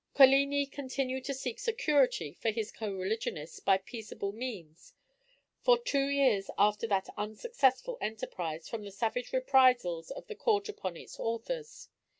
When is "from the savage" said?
8.67-9.31